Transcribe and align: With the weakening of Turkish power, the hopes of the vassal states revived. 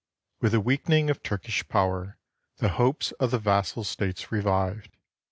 With 0.39 0.53
the 0.53 0.59
weakening 0.59 1.11
of 1.11 1.21
Turkish 1.21 1.67
power, 1.67 2.17
the 2.57 2.69
hopes 2.69 3.11
of 3.19 3.29
the 3.29 3.37
vassal 3.37 3.83
states 3.83 4.31
revived. 4.31 4.97